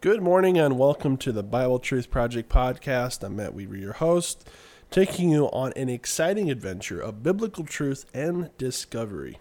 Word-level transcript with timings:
Good 0.00 0.22
morning 0.22 0.56
and 0.56 0.78
welcome 0.78 1.16
to 1.16 1.32
the 1.32 1.42
Bible 1.42 1.80
Truth 1.80 2.08
Project 2.08 2.48
podcast. 2.48 3.24
I'm 3.24 3.34
Matt 3.34 3.52
Weaver, 3.52 3.76
your 3.76 3.94
host, 3.94 4.48
taking 4.92 5.30
you 5.30 5.46
on 5.46 5.72
an 5.72 5.88
exciting 5.88 6.52
adventure 6.52 7.00
of 7.00 7.24
biblical 7.24 7.64
truth 7.64 8.04
and 8.14 8.56
discovery. 8.58 9.40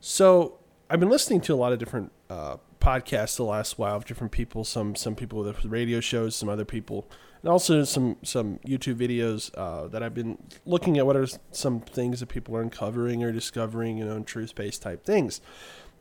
So, 0.00 0.60
I've 0.88 0.98
been 0.98 1.10
listening 1.10 1.42
to 1.42 1.52
a 1.52 1.56
lot 1.56 1.74
of 1.74 1.78
different 1.78 2.10
uh, 2.30 2.56
podcasts 2.80 3.36
the 3.36 3.44
last 3.44 3.78
while 3.78 3.96
of 3.96 4.06
different 4.06 4.32
people. 4.32 4.64
Some 4.64 4.96
some 4.96 5.14
people 5.14 5.44
with 5.44 5.62
radio 5.66 6.00
shows, 6.00 6.34
some 6.34 6.48
other 6.48 6.64
people, 6.64 7.06
and 7.42 7.50
also 7.50 7.84
some 7.84 8.16
some 8.22 8.60
YouTube 8.66 8.94
videos 8.94 9.50
uh, 9.58 9.88
that 9.88 10.02
I've 10.02 10.14
been 10.14 10.38
looking 10.64 10.96
at. 10.96 11.04
What 11.04 11.16
are 11.16 11.26
some 11.52 11.80
things 11.80 12.20
that 12.20 12.30
people 12.30 12.56
are 12.56 12.62
uncovering 12.62 13.22
or 13.22 13.30
discovering, 13.30 13.98
you 13.98 14.06
know, 14.06 14.22
truth 14.22 14.54
based 14.54 14.80
type 14.80 15.04
things 15.04 15.42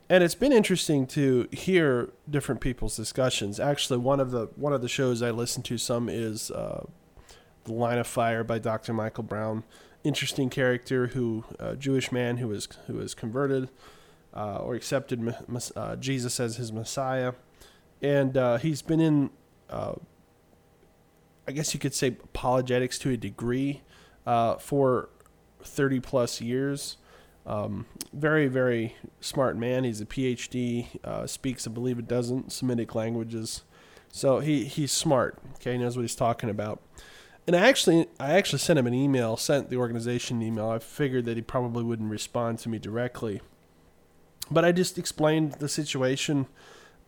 and 0.10 0.24
it's 0.24 0.36
been 0.36 0.52
interesting 0.52 1.06
to 1.08 1.48
hear 1.52 2.12
different 2.30 2.62
people's 2.62 2.96
discussions. 2.96 3.60
Actually, 3.60 4.00
one 4.00 4.20
of 4.20 4.32
the 4.32 4.48
one 4.56 4.74
of 4.74 4.82
the 4.82 4.90
shows 4.90 5.22
I 5.22 5.32
listen 5.32 5.64
to 5.64 5.78
some 5.78 6.10
is 6.10 6.52
uh, 6.52 6.86
the 7.66 7.74
Line 7.74 7.98
of 7.98 8.08
Fire 8.08 8.44
by 8.44 8.60
Dr. 8.60 8.94
Michael 8.94 9.24
Brown. 9.24 9.64
Interesting 10.04 10.50
character 10.50 11.08
who 11.08 11.44
Jewish 11.78 12.12
man 12.12 12.38
who 12.38 12.48
was 12.48 12.68
who 12.88 12.94
was 12.94 13.14
converted 13.14 13.70
uh, 14.34 14.58
or 14.58 14.76
accepted 14.76 15.36
uh, 15.76 15.96
Jesus 15.96 16.40
as 16.40 16.58
his 16.58 16.72
Messiah, 16.72 17.34
and 18.02 18.38
uh, 18.38 18.58
he's 18.58 18.82
been 18.82 19.00
in. 19.00 19.30
Uh, 19.70 19.94
I 21.48 21.52
guess 21.52 21.74
you 21.74 21.80
could 21.80 21.96
say 21.96 22.10
apologetics 22.10 23.00
to 23.00 23.10
a 23.10 23.18
degree 23.18 23.82
uh, 24.28 24.58
for 24.58 25.10
30 25.64 26.00
plus 26.00 26.42
years. 26.42 26.98
Um, 27.50 27.88
very, 28.14 28.48
very 28.48 28.96
smart 29.22 29.58
man. 29.58 29.84
He's 29.84 30.00
a 30.00 30.06
PhD, 30.06 31.04
uh, 31.04 31.26
speaks, 31.26 31.68
I 31.68 31.72
believe, 31.72 31.98
a 31.98 32.04
dozen 32.04 32.50
Semitic 32.50 32.94
languages. 32.94 33.64
So 34.12 34.40
he, 34.40 34.66
he's 34.66 34.92
smart. 34.92 35.40
Okay, 35.56 35.74
he 35.74 35.78
knows 35.80 35.98
what 35.98 36.04
he's 36.04 36.16
talking 36.16 36.50
about. 36.50 36.80
And 37.48 37.56
I 37.56 37.68
actually, 37.68 38.06
I 38.20 38.34
actually 38.34 38.60
sent 38.60 38.78
him 38.78 38.86
an 38.86 38.94
email, 38.94 39.36
sent 39.36 39.72
the 39.72 39.78
organization 39.78 40.38
an 40.38 40.44
email. 40.44 40.70
I 40.70 40.78
figured 40.78 41.26
that 41.26 41.38
he 41.38 41.42
probably 41.42 41.84
wouldn't 41.84 42.12
respond 42.12 42.60
to 42.60 42.70
me 42.70 42.78
directly, 42.78 43.42
but 44.52 44.64
I 44.64 44.72
just 44.72 45.00
explained 45.00 45.54
the 45.54 45.68
situation 45.68 46.46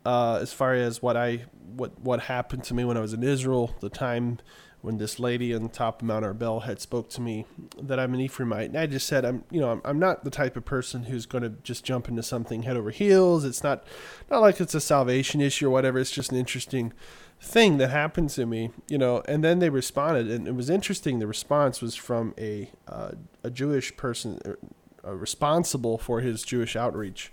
uh, 0.03 0.39
as 0.41 0.51
far 0.51 0.73
as 0.73 1.03
what 1.03 1.15
I, 1.15 1.45
what, 1.75 1.99
what 1.99 2.21
happened 2.21 2.63
to 2.65 2.73
me 2.73 2.83
when 2.83 2.97
I 2.97 3.01
was 3.01 3.13
in 3.13 3.21
Israel, 3.21 3.75
the 3.79 3.89
time 3.89 4.39
when 4.81 4.97
this 4.97 5.19
lady 5.19 5.53
on 5.53 5.69
top 5.69 6.01
of 6.01 6.07
Mount 6.07 6.25
Arbel 6.25 6.63
had 6.63 6.81
spoke 6.81 7.09
to 7.11 7.21
me 7.21 7.45
that 7.79 7.99
I'm 7.99 8.13
an 8.13 8.19
Ephraimite, 8.19 8.65
and 8.65 8.77
I 8.77 8.87
just 8.87 9.07
said 9.07 9.23
I'm, 9.25 9.43
you 9.51 9.61
know, 9.61 9.71
I'm, 9.71 9.81
I'm 9.85 9.99
not 9.99 10.23
the 10.23 10.31
type 10.31 10.57
of 10.57 10.65
person 10.65 11.03
who's 11.03 11.25
going 11.25 11.43
to 11.43 11.49
just 11.49 11.83
jump 11.83 12.09
into 12.09 12.23
something 12.23 12.63
head 12.63 12.77
over 12.77 12.89
heels. 12.89 13.45
It's 13.45 13.63
not, 13.63 13.83
not 14.29 14.41
like 14.41 14.59
it's 14.59 14.73
a 14.73 14.81
salvation 14.81 15.39
issue 15.39 15.67
or 15.67 15.69
whatever. 15.69 15.99
It's 15.99 16.11
just 16.11 16.31
an 16.31 16.37
interesting 16.37 16.93
thing 17.39 17.77
that 17.77 17.89
happened 17.89 18.29
to 18.31 18.45
me, 18.45 18.71
you 18.87 18.97
know. 18.97 19.21
And 19.27 19.43
then 19.43 19.59
they 19.59 19.69
responded, 19.69 20.29
and 20.31 20.47
it 20.47 20.55
was 20.55 20.69
interesting. 20.69 21.19
The 21.19 21.27
response 21.27 21.81
was 21.81 21.95
from 21.95 22.33
a 22.37 22.71
uh, 22.87 23.11
a 23.43 23.51
Jewish 23.51 23.95
person 23.97 24.39
uh, 25.05 25.15
responsible 25.15 25.97
for 25.97 26.21
his 26.21 26.43
Jewish 26.43 26.75
outreach, 26.75 27.31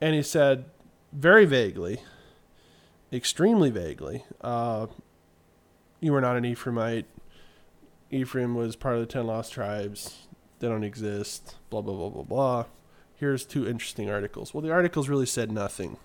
and 0.00 0.14
he 0.14 0.22
said 0.22 0.66
very 1.12 1.46
vaguely, 1.46 2.00
extremely 3.12 3.70
vaguely. 3.70 4.24
Uh, 4.40 4.86
you 6.00 6.12
were 6.12 6.20
not 6.20 6.36
an 6.36 6.44
Ephraimite. 6.44 7.04
Ephraim 8.10 8.54
was 8.54 8.76
part 8.76 8.94
of 8.94 9.00
the 9.00 9.06
ten 9.06 9.26
lost 9.26 9.52
tribes. 9.52 10.26
They 10.60 10.68
don't 10.68 10.84
exist. 10.84 11.56
Blah 11.70 11.82
blah 11.82 11.94
blah 11.94 12.08
blah 12.10 12.22
blah. 12.22 12.64
Here's 13.16 13.44
two 13.44 13.68
interesting 13.68 14.08
articles. 14.10 14.54
Well, 14.54 14.62
the 14.62 14.72
articles 14.72 15.08
really 15.08 15.26
said 15.26 15.50
nothing, 15.50 15.96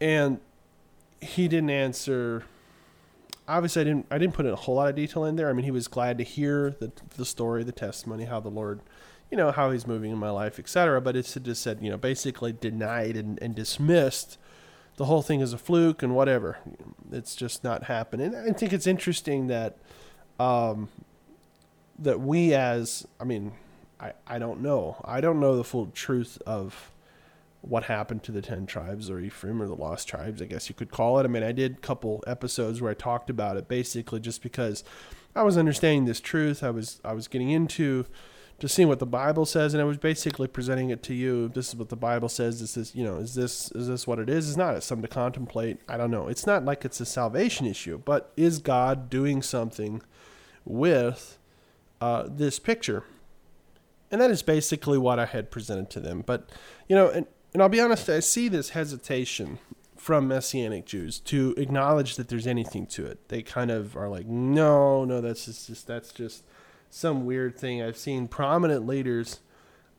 and 0.00 0.40
he 1.20 1.48
didn't 1.48 1.70
answer. 1.70 2.44
Obviously, 3.46 3.82
I 3.82 3.84
didn't. 3.84 4.06
I 4.10 4.18
didn't 4.18 4.34
put 4.34 4.46
a 4.46 4.56
whole 4.56 4.76
lot 4.76 4.88
of 4.88 4.96
detail 4.96 5.24
in 5.24 5.36
there. 5.36 5.48
I 5.48 5.52
mean, 5.52 5.64
he 5.64 5.70
was 5.70 5.88
glad 5.88 6.18
to 6.18 6.24
hear 6.24 6.76
the 6.80 6.90
the 7.16 7.24
story, 7.24 7.62
the 7.64 7.72
testimony, 7.72 8.24
how 8.24 8.40
the 8.40 8.48
Lord, 8.48 8.80
you 9.30 9.36
know, 9.36 9.52
how 9.52 9.70
He's 9.70 9.86
moving 9.86 10.10
in 10.10 10.18
my 10.18 10.30
life, 10.30 10.58
etc. 10.58 11.00
But 11.00 11.16
it 11.16 11.36
just 11.42 11.62
said, 11.62 11.78
you 11.80 11.90
know, 11.90 11.96
basically 11.96 12.52
denied 12.52 13.16
and, 13.16 13.40
and 13.42 13.54
dismissed 13.54 14.38
the 15.00 15.06
whole 15.06 15.22
thing 15.22 15.40
is 15.40 15.54
a 15.54 15.58
fluke 15.58 16.02
and 16.02 16.14
whatever. 16.14 16.58
It's 17.12 17.34
just 17.34 17.64
not 17.64 17.84
happening. 17.84 18.34
I 18.34 18.52
think 18.52 18.72
it's 18.72 18.86
interesting 18.86 19.48
that 19.48 19.78
um, 20.38 20.88
that 21.98 22.20
we 22.20 22.54
as 22.54 23.06
I 23.20 23.24
mean, 23.24 23.52
I, 24.00 24.12
I 24.26 24.38
don't 24.38 24.60
know. 24.60 24.96
I 25.04 25.20
don't 25.20 25.40
know 25.40 25.56
the 25.56 25.64
full 25.64 25.86
truth 25.86 26.40
of 26.46 26.90
what 27.62 27.84
happened 27.84 28.22
to 28.22 28.32
the 28.32 28.40
10 28.40 28.66
tribes 28.66 29.10
or 29.10 29.20
Ephraim 29.20 29.60
or 29.60 29.66
the 29.66 29.74
lost 29.74 30.08
tribes, 30.08 30.40
I 30.40 30.46
guess 30.46 30.70
you 30.70 30.74
could 30.74 30.90
call 30.90 31.18
it. 31.18 31.24
I 31.24 31.28
mean, 31.28 31.42
I 31.42 31.52
did 31.52 31.74
a 31.74 31.80
couple 31.80 32.24
episodes 32.26 32.80
where 32.80 32.90
I 32.90 32.94
talked 32.94 33.28
about 33.28 33.58
it 33.58 33.68
basically 33.68 34.18
just 34.18 34.42
because 34.42 34.82
I 35.36 35.42
was 35.42 35.58
understanding 35.58 36.06
this 36.06 36.20
truth. 36.20 36.62
I 36.62 36.70
was 36.70 37.00
I 37.04 37.12
was 37.12 37.28
getting 37.28 37.50
into 37.50 38.06
to 38.60 38.68
seeing 38.68 38.88
what 38.88 38.98
the 38.98 39.06
Bible 39.06 39.46
says, 39.46 39.74
and 39.74 39.80
I 39.80 39.84
was 39.84 39.96
basically 39.96 40.46
presenting 40.46 40.90
it 40.90 41.02
to 41.04 41.14
you. 41.14 41.48
This 41.48 41.70
is 41.70 41.76
what 41.76 41.88
the 41.88 41.96
Bible 41.96 42.28
says. 42.28 42.60
This 42.60 42.76
is, 42.76 42.94
you 42.94 43.02
know, 43.02 43.16
is 43.16 43.34
this 43.34 43.72
is 43.72 43.88
this 43.88 44.06
what 44.06 44.18
it 44.18 44.28
is? 44.28 44.48
It's 44.48 44.56
not. 44.56 44.76
It's 44.76 44.86
something 44.86 45.02
to 45.02 45.08
contemplate. 45.08 45.78
I 45.88 45.96
don't 45.96 46.10
know. 46.10 46.28
It's 46.28 46.46
not 46.46 46.64
like 46.64 46.84
it's 46.84 47.00
a 47.00 47.06
salvation 47.06 47.66
issue, 47.66 47.98
but 47.98 48.32
is 48.36 48.58
God 48.58 49.08
doing 49.08 49.42
something 49.42 50.02
with 50.64 51.38
uh, 52.00 52.24
this 52.28 52.58
picture? 52.58 53.04
And 54.10 54.20
that 54.20 54.30
is 54.30 54.42
basically 54.42 54.98
what 54.98 55.18
I 55.18 55.26
had 55.26 55.50
presented 55.50 55.88
to 55.90 56.00
them. 56.00 56.22
But 56.24 56.50
you 56.86 56.94
know, 56.94 57.08
and, 57.08 57.26
and 57.54 57.62
I'll 57.62 57.68
be 57.70 57.80
honest, 57.80 58.08
I 58.10 58.20
see 58.20 58.48
this 58.48 58.70
hesitation 58.70 59.58
from 59.96 60.28
Messianic 60.28 60.84
Jews 60.84 61.18
to 61.20 61.54
acknowledge 61.56 62.16
that 62.16 62.28
there's 62.28 62.46
anything 62.46 62.86
to 62.88 63.06
it. 63.06 63.28
They 63.28 63.42
kind 63.42 63.70
of 63.70 63.96
are 63.96 64.08
like, 64.08 64.26
no, 64.26 65.04
no, 65.04 65.20
that's 65.20 65.46
just, 65.46 65.66
just 65.66 65.86
that's 65.86 66.12
just 66.12 66.44
some 66.90 67.24
weird 67.24 67.56
thing. 67.56 67.80
I've 67.80 67.96
seen 67.96 68.28
prominent 68.28 68.86
leaders 68.86 69.40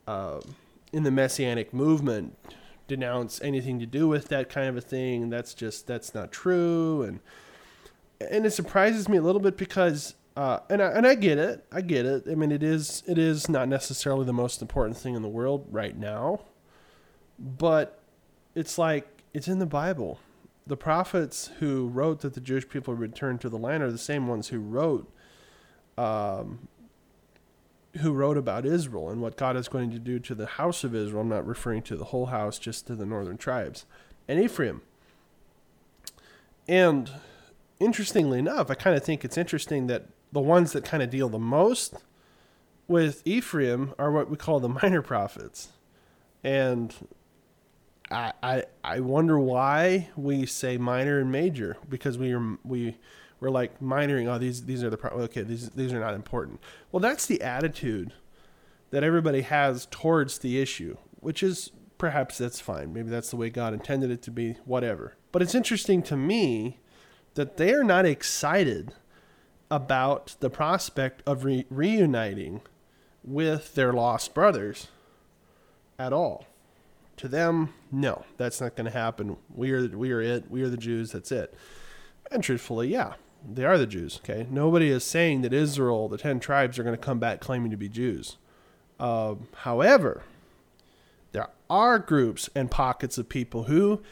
uh, 0.06 0.40
in 0.92 1.02
the 1.02 1.10
messianic 1.10 1.72
movement 1.72 2.36
denounce 2.86 3.40
anything 3.42 3.80
to 3.80 3.86
do 3.86 4.06
with 4.06 4.28
that 4.28 4.50
kind 4.50 4.68
of 4.68 4.76
a 4.76 4.80
thing. 4.80 5.30
That's 5.30 5.54
just 5.54 5.86
that's 5.86 6.14
not 6.14 6.30
true, 6.30 7.02
and 7.02 7.20
and 8.20 8.46
it 8.46 8.50
surprises 8.50 9.08
me 9.08 9.16
a 9.16 9.22
little 9.22 9.40
bit 9.40 9.56
because. 9.56 10.14
Uh, 10.34 10.60
and 10.70 10.80
I, 10.80 10.86
and 10.92 11.06
I 11.06 11.14
get 11.14 11.36
it. 11.36 11.62
I 11.70 11.82
get 11.82 12.06
it. 12.06 12.24
I 12.26 12.34
mean, 12.34 12.52
it 12.52 12.62
is 12.62 13.02
it 13.06 13.18
is 13.18 13.50
not 13.50 13.68
necessarily 13.68 14.24
the 14.24 14.32
most 14.32 14.62
important 14.62 14.96
thing 14.96 15.14
in 15.14 15.20
the 15.20 15.28
world 15.28 15.66
right 15.70 15.94
now, 15.94 16.40
but 17.38 18.00
it's 18.54 18.78
like 18.78 19.22
it's 19.34 19.46
in 19.46 19.58
the 19.58 19.66
Bible. 19.66 20.20
The 20.66 20.76
prophets 20.78 21.50
who 21.58 21.88
wrote 21.88 22.20
that 22.20 22.32
the 22.32 22.40
Jewish 22.40 22.66
people 22.66 22.94
returned 22.94 23.42
to 23.42 23.50
the 23.50 23.58
land 23.58 23.82
are 23.82 23.92
the 23.92 23.98
same 23.98 24.26
ones 24.26 24.48
who 24.48 24.58
wrote 24.58 25.12
um, 25.98 26.68
who 27.98 28.12
wrote 28.12 28.38
about 28.38 28.64
Israel 28.64 29.10
and 29.10 29.20
what 29.20 29.36
God 29.36 29.56
is 29.56 29.68
going 29.68 29.90
to 29.90 29.98
do 29.98 30.18
to 30.20 30.34
the 30.34 30.46
house 30.46 30.82
of 30.84 30.94
Israel. 30.94 31.22
I'm 31.22 31.28
not 31.28 31.46
referring 31.46 31.82
to 31.82 31.96
the 31.96 32.06
whole 32.06 32.26
house, 32.26 32.58
just 32.58 32.86
to 32.86 32.94
the 32.94 33.06
northern 33.06 33.36
tribes 33.36 33.84
and 34.28 34.40
Ephraim. 34.40 34.82
And 36.68 37.10
interestingly 37.78 38.38
enough, 38.38 38.70
I 38.70 38.74
kind 38.74 38.96
of 38.96 39.04
think 39.04 39.24
it's 39.24 39.36
interesting 39.36 39.88
that 39.88 40.06
the 40.30 40.40
ones 40.40 40.72
that 40.72 40.84
kind 40.84 41.02
of 41.02 41.10
deal 41.10 41.28
the 41.28 41.38
most 41.38 41.94
with 42.88 43.22
Ephraim 43.24 43.94
are 43.98 44.10
what 44.10 44.30
we 44.30 44.36
call 44.36 44.60
the 44.60 44.68
minor 44.82 45.02
prophets. 45.02 45.68
And 46.42 46.94
I, 48.10 48.32
I, 48.42 48.64
I 48.82 49.00
wonder 49.00 49.38
why 49.38 50.08
we 50.16 50.46
say 50.46 50.76
minor 50.76 51.18
and 51.18 51.30
major 51.30 51.76
because 51.88 52.18
we 52.18 52.32
are, 52.32 52.58
we 52.64 52.96
we're 53.42 53.50
like 53.50 53.80
minoring. 53.80 54.32
Oh, 54.32 54.38
these 54.38 54.64
these 54.66 54.84
are 54.84 54.90
the 54.90 54.96
pro- 54.96 55.10
okay. 55.22 55.42
These 55.42 55.70
these 55.70 55.92
are 55.92 55.98
not 55.98 56.14
important. 56.14 56.60
Well, 56.92 57.00
that's 57.00 57.26
the 57.26 57.42
attitude 57.42 58.12
that 58.90 59.02
everybody 59.02 59.40
has 59.40 59.88
towards 59.90 60.38
the 60.38 60.60
issue, 60.60 60.96
which 61.18 61.42
is 61.42 61.72
perhaps 61.98 62.38
that's 62.38 62.60
fine. 62.60 62.92
Maybe 62.92 63.10
that's 63.10 63.30
the 63.30 63.36
way 63.36 63.50
God 63.50 63.74
intended 63.74 64.12
it 64.12 64.22
to 64.22 64.30
be. 64.30 64.52
Whatever. 64.64 65.14
But 65.32 65.42
it's 65.42 65.56
interesting 65.56 66.04
to 66.04 66.16
me 66.16 66.78
that 67.34 67.56
they 67.56 67.74
are 67.74 67.82
not 67.82 68.06
excited 68.06 68.94
about 69.72 70.36
the 70.38 70.50
prospect 70.50 71.22
of 71.26 71.44
re- 71.44 71.66
reuniting 71.68 72.60
with 73.24 73.74
their 73.74 73.92
lost 73.92 74.34
brothers 74.34 74.86
at 75.98 76.12
all. 76.12 76.46
To 77.16 77.26
them, 77.26 77.74
no, 77.90 78.24
that's 78.36 78.60
not 78.60 78.76
going 78.76 78.84
to 78.84 78.96
happen. 78.96 79.36
We 79.52 79.72
are 79.72 79.88
we 79.88 80.12
are 80.12 80.20
it. 80.20 80.48
We 80.48 80.62
are 80.62 80.68
the 80.68 80.76
Jews. 80.76 81.10
That's 81.10 81.32
it. 81.32 81.52
And 82.30 82.42
truthfully, 82.42 82.88
yeah, 82.88 83.14
they 83.50 83.64
are 83.64 83.78
the 83.78 83.86
Jews. 83.86 84.20
Okay, 84.22 84.46
nobody 84.50 84.90
is 84.90 85.04
saying 85.04 85.42
that 85.42 85.52
Israel, 85.52 86.08
the 86.08 86.18
ten 86.18 86.40
tribes, 86.40 86.78
are 86.78 86.82
going 86.82 86.96
to 86.96 87.02
come 87.02 87.18
back 87.18 87.40
claiming 87.40 87.70
to 87.70 87.76
be 87.76 87.88
Jews. 87.88 88.36
Uh, 89.00 89.34
however, 89.58 90.22
there 91.32 91.48
are 91.68 91.98
groups 91.98 92.48
and 92.54 92.70
pockets 92.70 93.18
of 93.18 93.28
people 93.28 93.64
who 93.64 94.02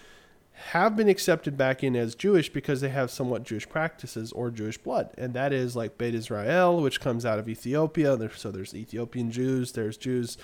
have 0.53 0.95
been 0.97 1.09
accepted 1.09 1.57
back 1.57 1.83
in 1.83 1.97
as 1.97 2.15
Jewish 2.15 2.53
because 2.53 2.81
they 2.81 2.91
have 2.91 3.11
somewhat 3.11 3.45
Jewish 3.45 3.69
practices 3.69 4.31
or 4.33 4.51
Jewish 4.51 4.79
blood, 4.79 5.11
and 5.17 5.33
that 5.35 5.53
is 5.53 5.77
like 5.77 5.97
Beit 5.97 6.15
Israel, 6.15 6.83
which 6.83 7.01
comes 7.01 7.25
out 7.25 7.39
of 7.39 7.49
Ethiopia. 7.49 8.19
So 8.37 8.51
there's 8.51 8.75
Ethiopian 8.75 9.31
Jews, 9.31 9.73
there's 9.73 9.97
Jews 9.97 10.37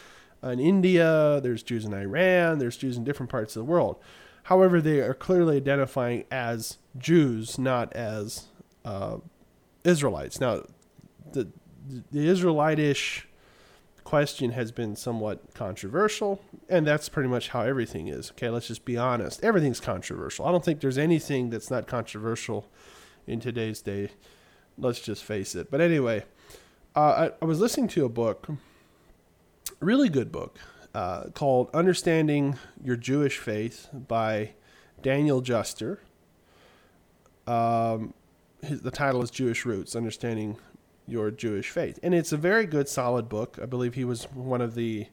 in 0.42 0.60
India, 0.60 1.40
there's 1.42 1.62
Jews 1.62 1.84
in 1.84 1.92
Iran, 1.92 2.58
there's 2.58 2.76
Jews 2.76 2.96
in 2.96 3.04
different 3.04 3.30
parts 3.30 3.56
of 3.56 3.60
the 3.60 3.70
world. 3.70 3.96
However, 4.44 4.80
they 4.80 5.00
are 5.00 5.14
clearly 5.14 5.56
identifying 5.56 6.24
as 6.30 6.78
Jews, 6.96 7.58
not 7.58 7.92
as 7.94 8.46
uh, 8.86 9.18
Israelites. 9.84 10.40
Now, 10.40 10.62
the 11.32 11.48
the 12.10 12.26
Israelitish 12.28 13.28
question 14.04 14.52
has 14.52 14.72
been 14.72 14.96
somewhat 14.96 15.52
controversial, 15.54 16.40
and 16.68 16.86
that's 16.86 17.08
pretty 17.08 17.28
much 17.28 17.48
how 17.48 17.62
everything 17.62 18.08
is. 18.08 18.30
Okay, 18.30 18.48
let's 18.48 18.68
just 18.68 18.84
be 18.84 18.96
honest. 18.96 19.42
Everything's 19.44 19.80
controversial. 19.80 20.46
I 20.46 20.52
don't 20.52 20.64
think 20.64 20.80
there's 20.80 20.98
anything 20.98 21.50
that's 21.50 21.70
not 21.70 21.86
controversial 21.86 22.68
in 23.26 23.40
today's 23.40 23.82
day. 23.82 24.10
Let's 24.78 25.00
just 25.00 25.24
face 25.24 25.54
it. 25.54 25.70
But 25.70 25.80
anyway, 25.80 26.24
uh, 26.94 27.30
I, 27.40 27.42
I, 27.42 27.44
was 27.44 27.60
listening 27.60 27.88
to 27.88 28.04
a 28.04 28.08
book, 28.08 28.48
really 29.80 30.08
good 30.08 30.30
book, 30.30 30.58
uh, 30.94 31.24
called 31.34 31.70
Understanding 31.74 32.58
Your 32.82 32.96
Jewish 32.96 33.38
Faith 33.38 33.88
by 33.92 34.52
Daniel 35.02 35.40
Juster. 35.40 36.00
Um, 37.46 38.14
his, 38.62 38.82
the 38.82 38.90
title 38.90 39.22
is 39.22 39.30
Jewish 39.30 39.64
Roots 39.64 39.96
Understanding 39.96 40.58
Your 41.06 41.30
Jewish 41.30 41.70
Faith. 41.70 41.98
And 42.02 42.14
it's 42.14 42.32
a 42.32 42.36
very 42.36 42.66
good, 42.66 42.88
solid 42.88 43.28
book. 43.28 43.58
I 43.62 43.66
believe 43.66 43.94
he 43.94 44.04
was 44.04 44.24
one 44.32 44.60
of 44.60 44.74
the 44.74 45.08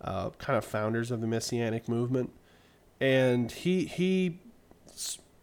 uh, 0.00 0.30
kind 0.30 0.56
of 0.56 0.64
founders 0.64 1.10
of 1.10 1.20
the 1.20 1.26
Messianic 1.26 1.88
movement. 1.88 2.32
And 3.00 3.50
he, 3.50 3.84
he, 3.84 4.40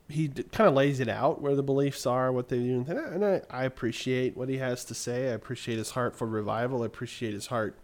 he 0.10 0.30
kind 0.30 0.68
of 0.68 0.74
lays 0.74 1.00
it 1.00 1.10
out 1.10 1.42
where 1.42 1.56
the 1.56 1.64
beliefs 1.64 2.06
are, 2.06 2.32
what 2.32 2.50
they 2.50 2.60
do. 2.60 2.86
And, 2.88 3.26
I, 3.26 3.42
I 3.50 3.64
appreciate 3.66 4.38
what 4.38 4.50
he 4.50 4.58
has 4.58 4.86
to 4.86 4.94
say. 4.94 5.30
I 5.30 5.34
appreciate 5.34 5.78
his 5.78 5.92
heart 5.92 6.16
for 6.16 6.28
revival. 6.28 6.84
I 6.84 6.86
appreciate 6.86 7.34
his 7.34 7.48
heart 7.48 7.78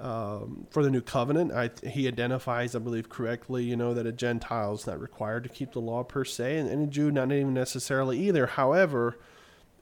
um, 0.00 0.66
for 0.70 0.82
the 0.82 0.90
new 0.90 1.00
covenant. 1.00 1.52
I, 1.52 1.70
he 1.86 2.06
identifies, 2.06 2.74
I 2.74 2.78
believe, 2.78 3.08
correctly, 3.08 3.64
you 3.64 3.76
know, 3.76 3.94
that 3.94 4.06
a 4.06 4.12
Gentile 4.12 4.74
is 4.74 4.86
not 4.86 5.00
required 5.00 5.44
to 5.44 5.48
keep 5.48 5.72
the 5.72 5.80
law 5.80 6.02
per 6.02 6.24
se, 6.24 6.58
and, 6.58 6.68
and 6.68 6.82
a 6.82 6.86
Jew 6.86 7.10
not 7.10 7.32
even 7.32 7.54
necessarily 7.54 8.18
either. 8.18 8.46
However, 8.46 9.18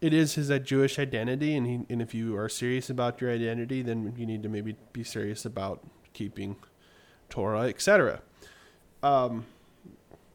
it 0.01 0.13
is 0.13 0.35
his 0.35 0.51
uh, 0.51 0.59
Jewish 0.59 0.99
identity, 0.99 1.57
and, 1.57 1.67
he, 1.67 1.81
and 1.89 2.03
if 2.03 2.15
you 2.15 2.37
are 2.37 2.49
serious 2.49 2.91
about 2.91 3.21
your 3.21 3.31
identity, 3.31 3.83
then 3.83 4.15
you 4.17 4.27
need 4.27 4.43
to 4.43 4.49
maybe 4.49 4.77
be 4.93 5.03
serious 5.03 5.45
about 5.45 5.85
keeping 6.13 6.57
Torah, 7.29 7.63
etc. 7.63 8.21
Um, 9.03 9.47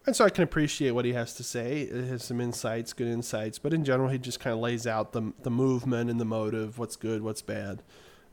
and 0.05 0.15
so 0.15 0.25
I 0.25 0.29
can 0.29 0.43
appreciate 0.43 0.91
what 0.91 1.05
he 1.05 1.13
has 1.13 1.35
to 1.35 1.43
say. 1.43 1.81
It 1.81 2.07
has 2.07 2.23
some 2.23 2.41
insights, 2.41 2.93
good 2.93 3.07
insights, 3.07 3.59
but 3.59 3.73
in 3.73 3.85
general, 3.85 4.09
he 4.09 4.17
just 4.17 4.39
kind 4.39 4.53
of 4.53 4.59
lays 4.59 4.87
out 4.87 5.11
the 5.11 5.33
the 5.43 5.51
movement 5.51 6.09
and 6.09 6.19
the 6.19 6.25
motive, 6.25 6.79
what's 6.79 6.95
good, 6.95 7.21
what's 7.21 7.43
bad, 7.43 7.83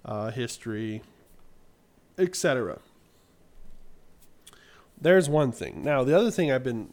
uh, 0.04 0.30
history, 0.30 1.02
etc. 2.18 2.80
There's 5.00 5.28
one 5.28 5.52
thing. 5.52 5.82
Now, 5.82 6.04
the 6.04 6.16
other 6.16 6.30
thing 6.30 6.50
I've 6.50 6.64
been 6.64 6.92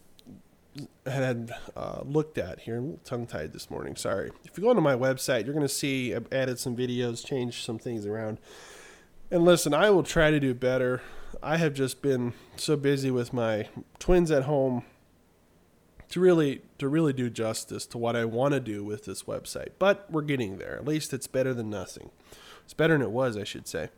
had 1.06 1.54
uh, 1.76 2.02
looked 2.04 2.38
at 2.38 2.62
here, 2.62 2.78
I'm 2.78 2.98
tongue 3.04 3.28
tied 3.28 3.54
this 3.54 3.70
morning. 3.70 3.96
Sorry. 3.96 4.32
If 4.44 4.58
you 4.58 4.64
go 4.64 4.70
onto 4.70 4.82
my 4.82 4.96
website, 4.96 5.46
you're 5.46 5.54
going 5.54 5.68
to 5.68 5.70
see 5.70 6.14
I've 6.14 6.32
added 6.32 6.60
some 6.60 6.76
videos, 6.76 7.26
changed 7.26 7.64
some 7.64 7.80
things 7.80 8.06
around. 8.06 8.40
And 9.32 9.46
listen, 9.46 9.74
I 9.74 9.90
will 9.90 10.04
try 10.04 10.32
to 10.32 10.40
do 10.40 10.54
better. 10.54 11.02
I 11.42 11.58
have 11.58 11.74
just 11.74 12.02
been 12.02 12.34
so 12.56 12.76
busy 12.76 13.12
with 13.12 13.34
my 13.34 13.68
twins 14.00 14.32
at 14.32 14.44
home 14.44 14.84
to 16.10 16.20
really 16.20 16.62
to 16.78 16.88
really 16.88 17.14
do 17.14 17.30
justice 17.30 17.88
to 17.88 17.98
what 17.98 18.16
I 18.16 18.26
want 18.26 18.54
to 18.54 18.60
do 18.60 18.84
with 18.84 19.06
this 19.06 19.24
website. 19.24 19.70
But 19.80 20.06
we're 20.12 20.22
getting 20.22 20.58
there. 20.58 20.76
At 20.76 20.86
least 20.86 21.14
it's 21.14 21.26
better 21.26 21.54
than 21.54 21.70
nothing. 21.70 22.12
It's 22.64 22.74
better 22.74 22.94
than 22.94 23.02
it 23.02 23.12
was, 23.12 23.36
I 23.36 23.44
should 23.44 23.68
say. 23.68 23.90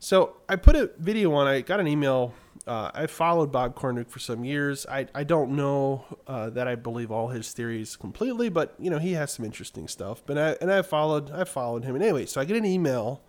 So 0.00 0.36
I 0.48 0.56
put 0.56 0.76
a 0.76 0.90
video 0.98 1.32
on. 1.34 1.46
I 1.46 1.60
got 1.60 1.80
an 1.80 1.88
email. 1.88 2.34
Uh, 2.66 2.90
I 2.94 3.06
followed 3.06 3.50
Bob 3.50 3.74
Cornuke 3.74 4.10
for 4.10 4.18
some 4.18 4.44
years. 4.44 4.86
I, 4.86 5.06
I 5.14 5.24
don't 5.24 5.52
know 5.52 6.04
uh, 6.26 6.50
that 6.50 6.68
I 6.68 6.74
believe 6.74 7.10
all 7.10 7.28
his 7.28 7.52
theories 7.52 7.96
completely, 7.96 8.48
but 8.48 8.74
you 8.78 8.90
know 8.90 8.98
he 8.98 9.12
has 9.12 9.32
some 9.32 9.44
interesting 9.44 9.88
stuff. 9.88 10.22
But 10.24 10.38
I 10.38 10.56
and 10.60 10.70
I 10.70 10.82
followed 10.82 11.30
I 11.30 11.44
followed 11.44 11.84
him. 11.84 11.94
And 11.94 12.04
anyway, 12.04 12.26
so 12.26 12.40
I 12.40 12.44
get 12.44 12.56
an 12.56 12.64
email 12.64 13.22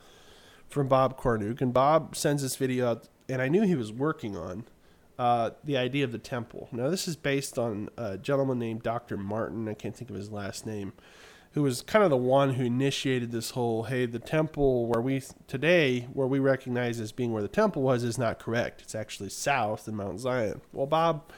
from 0.68 0.88
Bob 0.88 1.20
Cornuke, 1.20 1.62
and 1.62 1.74
Bob 1.74 2.16
sends 2.16 2.44
this 2.44 2.56
video 2.56 2.90
out, 2.90 3.10
and 3.28 3.42
I 3.42 3.48
knew 3.48 3.64
he 3.64 3.76
was 3.76 3.92
working 3.92 4.38
on 4.38 4.66
uh, 5.18 5.52
the 5.64 5.78
idea 5.78 6.04
of 6.04 6.12
the 6.12 6.20
temple. 6.20 6.70
Now 6.72 6.90
this 6.90 7.08
is 7.08 7.16
based 7.16 7.58
on 7.58 7.90
a 7.98 8.18
gentleman 8.18 8.60
named 8.60 8.84
Dr. 8.84 9.18
Martin. 9.18 9.68
I 9.68 9.74
can't 9.74 9.96
think 9.96 10.12
of 10.12 10.16
his 10.16 10.32
last 10.32 10.68
name 10.68 10.94
who 11.60 11.64
was 11.64 11.82
kind 11.82 12.06
of 12.06 12.10
the 12.10 12.16
one 12.16 12.54
who 12.54 12.64
initiated 12.64 13.34
this 13.34 13.50
whole 13.52 13.84
hey 13.84 14.06
the 14.06 14.18
temple 14.18 14.86
where 14.86 15.02
we 15.02 15.22
today 15.46 16.08
where 16.14 16.26
we 16.26 16.40
recognize 16.40 17.02
as 17.02 17.12
being 17.12 17.34
where 17.34 17.42
the 17.42 17.50
temple 17.50 17.82
was 17.82 18.02
is 18.02 18.18
not 18.18 18.40
correct. 18.40 18.82
It's 18.82 18.96
actually 18.96 19.28
south 19.28 19.86
in 19.86 19.98
mount 19.98 20.22
zion. 20.22 20.62
Well 20.72 20.86
bob 20.86 21.30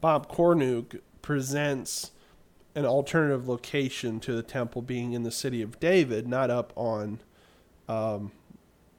bob 0.00 0.32
cornuke 0.32 1.00
presents 1.20 2.12
an 2.74 2.86
alternative 2.86 3.46
location 3.46 4.18
to 4.20 4.32
the 4.32 4.42
temple 4.42 4.80
being 4.80 5.12
in 5.12 5.24
the 5.24 5.30
city 5.30 5.60
of 5.60 5.78
david 5.78 6.26
not 6.26 6.48
up 6.48 6.72
on 6.74 7.20
um, 7.86 8.32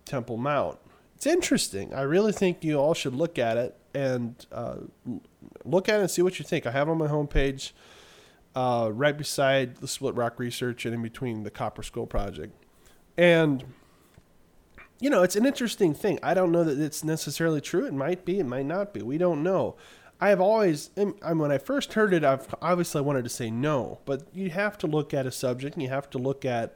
temple 0.06 0.38
mount. 0.38 0.78
It's 1.16 1.26
interesting. 1.26 1.92
I 1.92 2.02
really 2.02 2.34
think 2.34 2.64
you 2.64 2.78
all 2.78 2.94
should 2.94 3.16
look 3.16 3.40
at 3.40 3.58
it 3.58 3.76
and 3.96 4.46
uh, 4.52 4.76
look 5.66 5.90
at 5.90 5.96
it 5.96 6.02
and 6.02 6.12
see 6.12 6.22
what 6.22 6.38
you 6.38 6.46
think. 6.46 6.68
I 6.68 6.72
have 6.72 6.88
on 6.88 7.00
my 7.00 7.08
homepage 7.08 7.72
uh, 8.56 8.90
right 8.92 9.18
beside 9.18 9.78
the 9.78 9.88
Split 9.88 10.16
Rock 10.16 10.40
Research 10.40 10.86
and 10.86 10.94
in 10.94 11.02
between 11.02 11.44
the 11.44 11.52
Copper 11.52 11.84
Scroll 11.84 12.08
Project. 12.08 12.54
And, 13.18 13.64
you 15.00 15.10
know, 15.10 15.24
it's 15.24 15.36
an 15.36 15.46
interesting 15.46 15.94
thing. 15.94 16.20
I 16.22 16.34
don't 16.34 16.52
know 16.52 16.64
that 16.64 16.80
it's 16.80 17.04
necessarily 17.04 17.62
true. 17.62 17.86
It 17.86 17.94
might 17.94 18.26
be, 18.26 18.40
it 18.40 18.46
might 18.46 18.66
not 18.66 18.94
be. 18.94 19.02
We 19.02 19.18
don't 19.18 19.44
know. 19.44 19.76
I 20.20 20.30
have 20.30 20.40
always, 20.40 20.92
I 21.24 21.34
when 21.34 21.52
I 21.52 21.58
first 21.58 21.94
heard 21.94 22.14
it, 22.14 22.24
I've 22.24 22.54
obviously 22.62 23.02
wanted 23.02 23.24
to 23.24 23.30
say 23.30 23.50
no, 23.50 24.00
but 24.06 24.24
you 24.34 24.52
have 24.52 24.78
to 24.80 24.88
look 24.88 25.14
at 25.16 25.26
a 25.26 25.32
subject 25.32 25.76
and 25.76 25.82
you 25.82 25.90
have 25.90 26.10
to 26.12 26.20
look 26.20 26.46
at, 26.46 26.76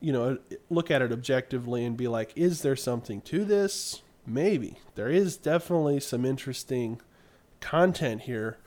you 0.00 0.12
know, 0.12 0.38
look 0.70 0.90
at 0.90 1.02
it 1.02 1.12
objectively 1.12 1.84
and 1.84 1.96
be 1.96 2.08
like, 2.08 2.32
is 2.36 2.62
there 2.62 2.76
something 2.76 3.20
to 3.22 3.44
this? 3.44 4.02
Maybe. 4.26 4.78
There 4.94 5.10
is 5.10 5.36
definitely 5.36 6.00
some 6.00 6.24
interesting 6.24 7.00
content 7.60 8.22
here. 8.22 8.58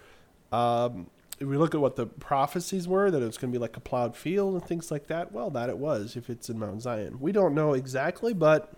Um, 0.51 1.07
if 1.41 1.47
we 1.47 1.57
look 1.57 1.73
at 1.73 1.81
what 1.81 1.95
the 1.95 2.05
prophecies 2.05 2.87
were, 2.87 3.09
that 3.09 3.21
it 3.21 3.25
was 3.25 3.39
going 3.39 3.51
to 3.51 3.57
be 3.57 3.61
like 3.61 3.75
a 3.75 3.79
plowed 3.79 4.15
field 4.15 4.53
and 4.53 4.63
things 4.63 4.91
like 4.91 5.07
that, 5.07 5.31
well, 5.31 5.49
that 5.49 5.69
it 5.69 5.77
was 5.79 6.15
if 6.15 6.29
it's 6.29 6.49
in 6.51 6.59
Mount 6.59 6.83
Zion. 6.83 7.19
We 7.19 7.31
don't 7.31 7.55
know 7.55 7.73
exactly, 7.73 8.31
but 8.31 8.71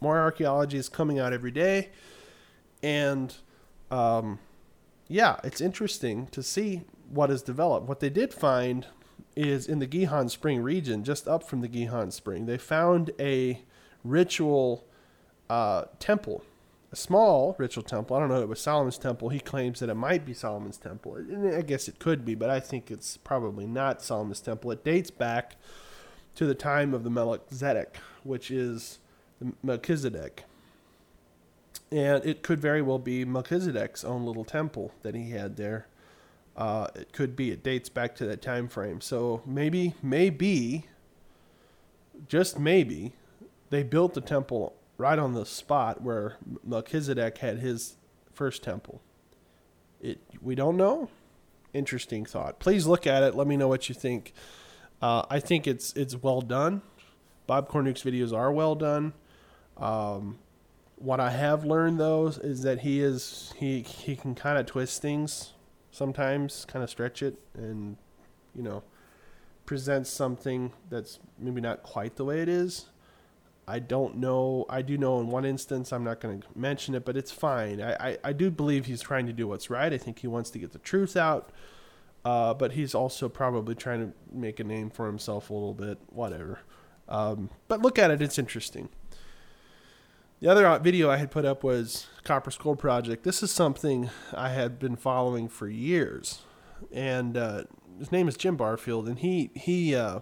more 0.00 0.18
archaeology 0.18 0.78
is 0.78 0.88
coming 0.88 1.18
out 1.18 1.34
every 1.34 1.50
day. 1.50 1.90
And 2.82 3.34
um, 3.90 4.38
yeah, 5.06 5.38
it's 5.44 5.60
interesting 5.60 6.28
to 6.28 6.42
see 6.42 6.80
what 7.10 7.30
is 7.30 7.42
developed. 7.42 7.86
What 7.86 8.00
they 8.00 8.10
did 8.10 8.32
find 8.32 8.86
is 9.36 9.66
in 9.66 9.78
the 9.78 9.86
Gihon 9.86 10.30
Spring 10.30 10.62
region, 10.62 11.04
just 11.04 11.28
up 11.28 11.46
from 11.46 11.60
the 11.60 11.68
Gihon 11.68 12.10
Spring, 12.10 12.46
they 12.46 12.56
found 12.56 13.10
a 13.20 13.60
ritual 14.02 14.86
uh, 15.50 15.84
temple 15.98 16.42
a 16.92 16.96
small 16.96 17.56
ritual 17.58 17.82
temple. 17.82 18.16
I 18.16 18.20
don't 18.20 18.28
know 18.28 18.36
if 18.36 18.42
it 18.42 18.48
was 18.48 18.60
Solomon's 18.60 18.98
temple. 18.98 19.30
He 19.30 19.40
claims 19.40 19.80
that 19.80 19.88
it 19.88 19.94
might 19.94 20.26
be 20.26 20.34
Solomon's 20.34 20.76
temple. 20.76 21.16
And 21.16 21.54
I 21.54 21.62
guess 21.62 21.88
it 21.88 21.98
could 21.98 22.24
be, 22.24 22.34
but 22.34 22.50
I 22.50 22.60
think 22.60 22.90
it's 22.90 23.16
probably 23.16 23.66
not 23.66 24.02
Solomon's 24.02 24.40
temple. 24.40 24.70
It 24.72 24.84
dates 24.84 25.10
back 25.10 25.56
to 26.34 26.44
the 26.46 26.54
time 26.54 26.92
of 26.92 27.02
the 27.02 27.10
Melchizedek, 27.10 27.96
which 28.24 28.50
is 28.50 28.98
Melchizedek. 29.62 30.44
And 31.90 32.24
it 32.24 32.42
could 32.42 32.60
very 32.60 32.82
well 32.82 32.98
be 32.98 33.24
Melchizedek's 33.24 34.04
own 34.04 34.26
little 34.26 34.44
temple 34.44 34.92
that 35.02 35.14
he 35.14 35.30
had 35.30 35.56
there. 35.56 35.86
Uh, 36.56 36.88
it 36.94 37.12
could 37.14 37.34
be. 37.34 37.50
It 37.50 37.62
dates 37.62 37.88
back 37.88 38.14
to 38.16 38.26
that 38.26 38.42
time 38.42 38.68
frame. 38.68 39.00
So 39.00 39.42
maybe, 39.46 39.94
maybe, 40.02 40.86
just 42.28 42.58
maybe, 42.58 43.12
they 43.70 43.82
built 43.82 44.12
the 44.12 44.20
temple 44.20 44.74
right 45.02 45.18
on 45.18 45.34
the 45.34 45.44
spot 45.44 46.00
where 46.00 46.36
Melchizedek 46.64 47.38
had 47.38 47.58
his 47.58 47.96
first 48.32 48.62
temple. 48.62 49.02
It 50.00 50.20
we 50.40 50.54
don't 50.54 50.76
know. 50.76 51.10
Interesting 51.74 52.24
thought. 52.24 52.60
Please 52.60 52.86
look 52.86 53.06
at 53.06 53.24
it. 53.24 53.34
Let 53.34 53.48
me 53.48 53.56
know 53.56 53.66
what 53.66 53.88
you 53.88 53.94
think. 53.96 54.32
Uh, 55.00 55.24
I 55.28 55.40
think 55.40 55.66
it's 55.66 55.92
it's 55.94 56.14
well 56.14 56.40
done. 56.40 56.82
Bob 57.48 57.68
Cornuke's 57.68 58.02
videos 58.02 58.32
are 58.32 58.52
well 58.52 58.76
done. 58.76 59.12
Um, 59.76 60.38
what 60.96 61.18
I 61.18 61.30
have 61.30 61.64
learned 61.64 61.98
though 61.98 62.28
is 62.28 62.62
that 62.62 62.80
he 62.80 63.02
is 63.02 63.52
he 63.56 63.82
he 63.82 64.14
can 64.14 64.36
kind 64.36 64.56
of 64.56 64.66
twist 64.66 65.02
things 65.02 65.52
sometimes, 65.90 66.64
kind 66.66 66.84
of 66.84 66.90
stretch 66.90 67.24
it, 67.24 67.34
and 67.54 67.96
you 68.54 68.62
know 68.62 68.84
present 69.66 70.06
something 70.06 70.72
that's 70.90 71.18
maybe 71.38 71.60
not 71.60 71.82
quite 71.82 72.14
the 72.14 72.24
way 72.24 72.40
it 72.40 72.48
is. 72.48 72.86
I 73.66 73.78
don't 73.78 74.16
know. 74.16 74.66
I 74.68 74.82
do 74.82 74.98
know 74.98 75.20
in 75.20 75.28
one 75.28 75.44
instance, 75.44 75.92
I'm 75.92 76.04
not 76.04 76.20
going 76.20 76.40
to 76.40 76.46
mention 76.54 76.94
it, 76.94 77.04
but 77.04 77.16
it's 77.16 77.30
fine. 77.30 77.80
I, 77.80 77.92
I, 77.92 78.18
I, 78.24 78.32
do 78.32 78.50
believe 78.50 78.86
he's 78.86 79.00
trying 79.00 79.26
to 79.26 79.32
do 79.32 79.46
what's 79.46 79.70
right. 79.70 79.92
I 79.92 79.98
think 79.98 80.18
he 80.18 80.26
wants 80.26 80.50
to 80.50 80.58
get 80.58 80.72
the 80.72 80.78
truth 80.78 81.16
out. 81.16 81.52
Uh, 82.24 82.54
but 82.54 82.72
he's 82.72 82.94
also 82.94 83.28
probably 83.28 83.74
trying 83.74 84.00
to 84.00 84.12
make 84.32 84.60
a 84.60 84.64
name 84.64 84.90
for 84.90 85.06
himself 85.06 85.50
a 85.50 85.52
little 85.52 85.74
bit, 85.74 85.98
whatever. 86.08 86.60
Um, 87.08 87.50
but 87.68 87.82
look 87.82 87.98
at 87.98 88.10
it, 88.10 88.22
it's 88.22 88.38
interesting. 88.38 88.88
the 90.40 90.48
other 90.48 90.78
video 90.78 91.10
I 91.10 91.16
had 91.16 91.30
put 91.30 91.44
up 91.44 91.64
was 91.64 92.06
Copper 92.22 92.50
Scroll 92.50 92.76
Project. 92.76 93.24
This 93.24 93.42
is 93.42 93.50
something 93.50 94.08
I 94.32 94.50
had 94.50 94.78
been 94.78 94.96
following 94.96 95.48
for 95.48 95.68
years, 95.68 96.42
and 96.92 97.36
uh, 97.36 97.64
his 97.98 98.12
name 98.12 98.28
is 98.28 98.36
Jim 98.36 98.56
Barfield, 98.56 99.08
and 99.08 99.18
he 99.18 99.50
he 99.54 99.94
uh, 99.94 100.20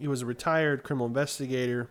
he 0.00 0.08
was 0.08 0.22
a 0.22 0.26
retired 0.26 0.82
criminal 0.82 1.06
investigator, 1.06 1.90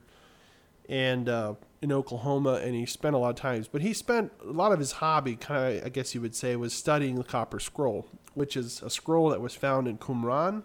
and 0.89 1.29
uh, 1.29 1.53
in 1.81 1.93
Oklahoma, 1.93 2.55
and 2.55 2.75
he 2.75 2.85
spent 2.85 3.15
a 3.15 3.17
lot 3.17 3.29
of 3.29 3.35
times. 3.37 3.69
But 3.69 3.81
he 3.81 3.93
spent 3.93 4.33
a 4.43 4.51
lot 4.51 4.73
of 4.73 4.79
his 4.79 4.93
hobby, 4.93 5.37
kind 5.37 5.77
of 5.77 5.85
I 5.85 5.89
guess 5.89 6.13
you 6.13 6.19
would 6.19 6.35
say, 6.35 6.57
was 6.57 6.73
studying 6.73 7.15
the 7.15 7.23
Copper 7.23 7.59
Scroll, 7.59 8.07
which 8.33 8.57
is 8.57 8.81
a 8.81 8.89
scroll 8.89 9.29
that 9.29 9.39
was 9.39 9.55
found 9.55 9.87
in 9.87 9.97
Qumran, 9.97 10.63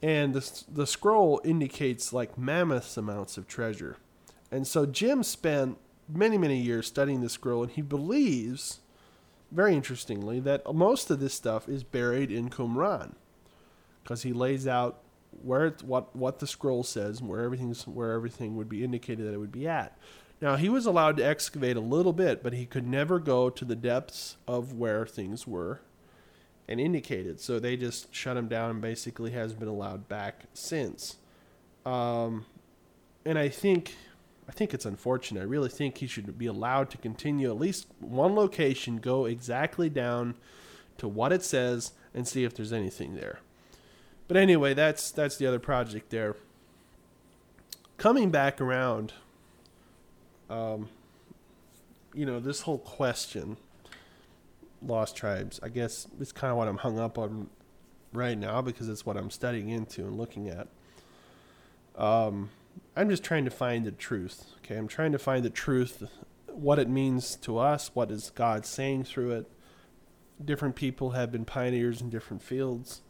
and 0.00 0.32
the 0.32 0.64
the 0.72 0.86
scroll 0.86 1.40
indicates 1.44 2.12
like 2.12 2.38
mammoth 2.38 2.96
amounts 2.96 3.36
of 3.36 3.46
treasure 3.46 3.98
and 4.50 4.66
so 4.66 4.86
Jim 4.86 5.22
spent 5.22 5.78
many, 6.08 6.36
many 6.36 6.58
years 6.58 6.86
studying 6.86 7.20
this 7.20 7.34
scroll, 7.34 7.62
and 7.62 7.72
he 7.72 7.82
believes, 7.82 8.80
very 9.52 9.74
interestingly, 9.74 10.40
that 10.40 10.72
most 10.74 11.10
of 11.10 11.20
this 11.20 11.34
stuff 11.34 11.68
is 11.68 11.84
buried 11.84 12.30
in 12.32 12.50
Qumran, 12.50 13.14
because 14.02 14.22
he 14.22 14.32
lays 14.32 14.66
out 14.66 14.98
where 15.42 15.66
it, 15.66 15.82
what 15.82 16.14
what 16.14 16.38
the 16.38 16.46
scroll 16.46 16.82
says 16.82 17.20
and 17.20 17.28
where 17.28 17.42
everything's 17.42 17.86
where 17.86 18.12
everything 18.12 18.56
would 18.56 18.68
be 18.68 18.84
indicated 18.84 19.26
that 19.26 19.34
it 19.34 19.38
would 19.38 19.52
be 19.52 19.66
at. 19.68 19.96
Now 20.40 20.56
he 20.56 20.68
was 20.68 20.86
allowed 20.86 21.16
to 21.18 21.24
excavate 21.24 21.76
a 21.76 21.80
little 21.80 22.12
bit, 22.12 22.42
but 22.42 22.52
he 22.52 22.66
could 22.66 22.86
never 22.86 23.18
go 23.18 23.50
to 23.50 23.64
the 23.64 23.76
depths 23.76 24.36
of 24.48 24.72
where 24.72 25.06
things 25.06 25.46
were 25.46 25.80
and 26.68 26.80
indicated. 26.80 27.40
So 27.40 27.58
they 27.58 27.76
just 27.76 28.14
shut 28.14 28.36
him 28.36 28.48
down 28.48 28.70
and 28.70 28.80
basically 28.80 29.32
has 29.32 29.52
been 29.52 29.68
allowed 29.68 30.08
back 30.08 30.44
since. 30.54 31.16
Um, 31.84 32.46
and 33.24 33.38
I 33.38 33.48
think 33.48 33.94
I 34.48 34.52
think 34.52 34.74
it's 34.74 34.86
unfortunate. 34.86 35.40
I 35.40 35.44
really 35.44 35.68
think 35.68 35.98
he 35.98 36.06
should 36.06 36.36
be 36.36 36.46
allowed 36.46 36.90
to 36.90 36.98
continue 36.98 37.50
at 37.50 37.58
least 37.58 37.86
one 38.00 38.34
location, 38.34 38.96
go 38.96 39.26
exactly 39.26 39.88
down 39.88 40.34
to 40.98 41.06
what 41.06 41.32
it 41.32 41.44
says, 41.44 41.92
and 42.12 42.26
see 42.26 42.44
if 42.44 42.54
there's 42.54 42.72
anything 42.72 43.14
there. 43.14 43.40
But 44.30 44.36
anyway, 44.36 44.74
that's 44.74 45.10
that's 45.10 45.38
the 45.38 45.46
other 45.48 45.58
project 45.58 46.10
there. 46.10 46.36
Coming 47.96 48.30
back 48.30 48.60
around, 48.60 49.12
um, 50.48 50.88
you 52.14 52.24
know, 52.24 52.38
this 52.38 52.60
whole 52.60 52.78
question, 52.78 53.56
lost 54.80 55.16
tribes. 55.16 55.58
I 55.64 55.68
guess 55.68 56.06
it's 56.20 56.30
kind 56.30 56.52
of 56.52 56.58
what 56.58 56.68
I'm 56.68 56.76
hung 56.76 56.96
up 56.96 57.18
on 57.18 57.50
right 58.12 58.38
now 58.38 58.62
because 58.62 58.88
it's 58.88 59.04
what 59.04 59.16
I'm 59.16 59.30
studying 59.30 59.68
into 59.68 60.02
and 60.02 60.16
looking 60.16 60.48
at. 60.48 60.68
Um, 61.96 62.50
I'm 62.94 63.10
just 63.10 63.24
trying 63.24 63.46
to 63.46 63.50
find 63.50 63.84
the 63.84 63.90
truth. 63.90 64.44
Okay, 64.58 64.76
I'm 64.76 64.86
trying 64.86 65.10
to 65.10 65.18
find 65.18 65.44
the 65.44 65.50
truth, 65.50 66.04
what 66.46 66.78
it 66.78 66.88
means 66.88 67.34
to 67.34 67.58
us, 67.58 67.90
what 67.94 68.12
is 68.12 68.30
God 68.32 68.64
saying 68.64 69.02
through 69.02 69.32
it. 69.32 69.50
Different 70.44 70.76
people 70.76 71.10
have 71.10 71.32
been 71.32 71.44
pioneers 71.44 72.00
in 72.00 72.10
different 72.10 72.44
fields, 72.44 73.02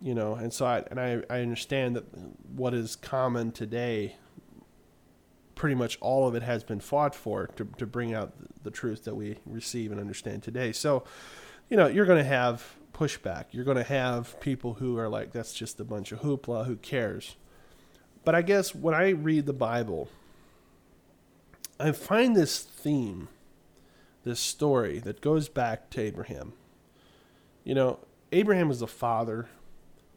you 0.00 0.14
know, 0.14 0.34
and 0.34 0.52
so 0.52 0.66
I 0.66 0.84
and 0.90 1.00
I, 1.00 1.22
I 1.28 1.40
understand 1.40 1.96
that 1.96 2.04
what 2.54 2.74
is 2.74 2.96
common 2.96 3.52
today, 3.52 4.16
pretty 5.54 5.74
much 5.74 5.98
all 6.00 6.28
of 6.28 6.34
it 6.34 6.42
has 6.42 6.62
been 6.62 6.80
fought 6.80 7.14
for 7.14 7.48
to 7.56 7.64
to 7.78 7.86
bring 7.86 8.14
out 8.14 8.32
the 8.62 8.70
truth 8.70 9.04
that 9.04 9.16
we 9.16 9.38
receive 9.44 9.90
and 9.90 10.00
understand 10.00 10.42
today. 10.42 10.72
So, 10.72 11.04
you 11.68 11.76
know, 11.76 11.88
you're 11.88 12.06
going 12.06 12.22
to 12.22 12.28
have 12.28 12.76
pushback. 12.92 13.46
You're 13.50 13.64
going 13.64 13.76
to 13.76 13.82
have 13.82 14.38
people 14.40 14.74
who 14.74 14.98
are 14.98 15.08
like, 15.08 15.32
"That's 15.32 15.52
just 15.52 15.80
a 15.80 15.84
bunch 15.84 16.12
of 16.12 16.20
hoopla. 16.20 16.66
Who 16.66 16.76
cares?" 16.76 17.36
But 18.24 18.34
I 18.34 18.42
guess 18.42 18.74
when 18.74 18.94
I 18.94 19.10
read 19.10 19.46
the 19.46 19.52
Bible, 19.52 20.08
I 21.80 21.92
find 21.92 22.36
this 22.36 22.60
theme, 22.60 23.28
this 24.22 24.38
story 24.38 24.98
that 25.00 25.20
goes 25.20 25.48
back 25.48 25.90
to 25.90 26.00
Abraham. 26.00 26.52
You 27.64 27.74
know, 27.74 28.00
Abraham 28.30 28.70
is 28.70 28.80
the 28.80 28.86
father 28.86 29.48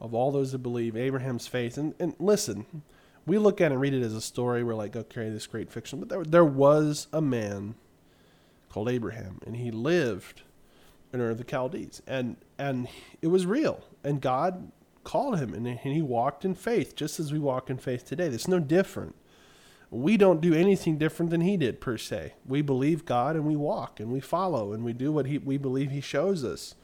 of 0.01 0.13
all 0.13 0.31
those 0.31 0.51
that 0.51 0.58
believe, 0.60 0.98
Abraham's 0.98 1.48
faith. 1.48 1.77
And, 1.77 1.93
and 2.00 2.15
listen, 2.20 2.65
we 3.25 3.38
look 3.38 3.62
at 3.62 3.72
it 3.72 3.75
and 3.75 3.81
read 3.81 3.93
it 3.93 4.03
as 4.03 4.13
a 4.13 4.22
story. 4.22 4.63
We're 4.63 4.75
like, 4.75 4.96
okay, 4.96 5.29
this 5.29 5.48
great 5.48 5.72
fiction. 5.72 6.00
But 6.00 6.10
there, 6.10 6.24
there 6.24 6.46
was 6.46 7.08
a 7.13 7.22
man 7.22 7.75
called 8.70 8.89
Abraham, 8.89 9.39
and 9.46 9.55
he 9.55 9.72
lived 9.72 10.41
in 11.13 11.22
Ur 11.22 11.29
of 11.29 11.38
the 11.38 11.46
Chaldees. 11.50 12.01
And, 12.08 12.36
and 12.58 12.88
it 13.22 13.27
was 13.27 13.46
real. 13.46 13.86
And 14.03 14.20
God 14.20 14.72
called 15.03 15.39
him 15.39 15.53
and 15.53 15.67
he 15.79 16.01
walked 16.01 16.46
in 16.46 16.53
faith 16.53 16.96
just 16.96 17.20
as 17.20 17.34
we 17.34 17.39
walk 17.39 17.70
in 17.70 17.77
faith 17.77 18.05
today. 18.05 18.29
There's 18.29 18.48
no 18.48 18.60
different. 18.60 19.15
We 19.89 20.15
don't 20.15 20.41
do 20.41 20.53
anything 20.53 20.98
different 20.98 21.31
than 21.31 21.41
he 21.41 21.58
did 21.58 21.81
per 21.81 21.98
se. 21.98 22.34
We 22.46 22.62
believe 22.62 23.03
God 23.03 23.36
and 23.36 23.46
we 23.46 23.55
walk 23.55 24.00
and 24.00 24.12
we 24.12 24.20
follow 24.20 24.74
and 24.74 24.84
we 24.84 24.93
do 24.93 25.12
what 25.12 25.25
he, 25.25 25.38
we 25.38 25.58
believe 25.58 25.91
he 25.91 26.01
shows 26.01 26.43
us. 26.43 26.75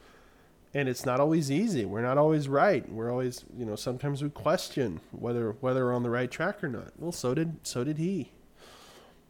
And 0.74 0.88
it's 0.88 1.06
not 1.06 1.18
always 1.18 1.50
easy. 1.50 1.84
We're 1.84 2.02
not 2.02 2.18
always 2.18 2.48
right. 2.48 2.90
We're 2.90 3.10
always, 3.10 3.44
you 3.56 3.64
know, 3.64 3.76
sometimes 3.76 4.22
we 4.22 4.28
question 4.28 5.00
whether 5.12 5.52
whether 5.60 5.86
we're 5.86 5.94
on 5.94 6.02
the 6.02 6.10
right 6.10 6.30
track 6.30 6.62
or 6.62 6.68
not. 6.68 6.92
Well, 6.98 7.12
so 7.12 7.34
did 7.34 7.56
so 7.62 7.84
did 7.84 7.98
he. 7.98 8.32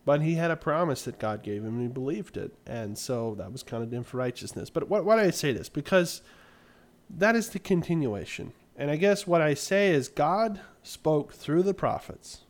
But 0.04 0.22
he 0.22 0.34
had 0.34 0.50
a 0.50 0.56
promise 0.56 1.02
that 1.02 1.18
God 1.18 1.42
gave 1.42 1.62
him 1.62 1.74
and 1.74 1.82
he 1.82 1.88
believed 1.88 2.38
it. 2.38 2.54
And 2.66 2.96
so 2.96 3.34
that 3.34 3.52
was 3.52 3.62
counted 3.62 3.92
in 3.92 4.04
for 4.04 4.16
righteousness. 4.16 4.70
But 4.70 4.88
why, 4.88 5.00
why 5.00 5.16
do 5.16 5.22
I 5.28 5.30
say 5.30 5.52
this? 5.52 5.68
Because 5.68 6.22
that 7.10 7.36
is 7.36 7.50
the 7.50 7.58
continuation. 7.58 8.54
And 8.74 8.90
I 8.90 8.96
guess 8.96 9.26
what 9.26 9.42
I 9.42 9.52
say 9.52 9.90
is 9.90 10.08
God 10.08 10.60
spoke 10.82 11.34
through 11.34 11.62
the 11.62 11.74
prophets. 11.74 12.40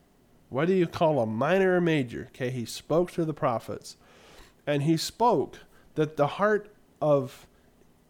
Whether 0.51 0.73
you 0.73 0.87
call 0.87 1.19
them 1.19 1.35
minor 1.35 1.77
or 1.77 1.81
major, 1.81 2.29
okay, 2.29 2.51
he 2.51 2.65
spoke 2.65 3.11
through 3.11 3.25
the 3.25 3.35
prophets. 3.35 3.97
And 4.65 4.85
he 4.85 4.97
spoke 4.97 5.59
that 5.97 6.17
the 6.17 6.27
heart 6.29 6.73
of 7.03 7.48